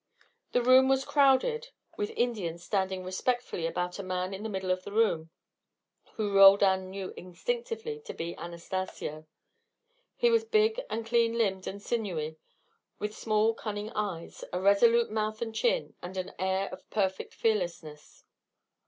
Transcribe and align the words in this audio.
The 0.53 0.63
room 0.63 0.89
was 0.89 1.05
crowded 1.05 1.67
with 1.95 2.09
Indians 2.17 2.63
standing 2.63 3.03
respectfully 3.03 3.67
about 3.67 3.99
a 3.99 4.03
man 4.03 4.33
in 4.33 4.41
the 4.41 4.49
middle 4.49 4.71
of 4.71 4.83
the 4.83 4.91
room, 4.91 5.29
whom 6.13 6.33
Roldan 6.33 6.89
knew 6.89 7.13
instinctively 7.15 7.99
to 8.05 8.11
be 8.15 8.35
Anastacio. 8.35 9.27
He 10.15 10.31
was 10.31 10.43
big 10.43 10.81
and 10.89 11.05
clean 11.05 11.37
limbed 11.37 11.67
and 11.67 11.79
sinewy, 11.79 12.37
with 12.97 13.13
small 13.15 13.53
cunning 13.53 13.91
eyes, 13.91 14.43
a 14.51 14.59
resolute 14.59 15.11
mouth 15.11 15.39
and 15.39 15.53
chin, 15.53 15.93
and 16.01 16.17
an 16.17 16.33
air 16.39 16.69
of 16.69 16.89
perfect 16.89 17.35
fearlessness. 17.35 18.23